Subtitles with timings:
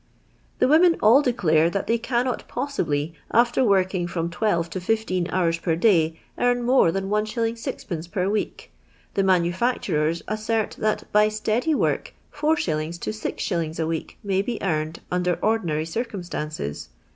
[0.41, 5.27] "* The women all declare that they cannot possibly, after working from twelve to fifteen
[5.29, 7.35] hours per day, earn more than \s.
[7.35, 8.09] 6d.
[8.11, 8.71] per week.
[9.13, 13.79] The manufacturers assert that, by steady work, is, to 6^.
[13.79, 16.89] a week may be earned under ordinary circumstances.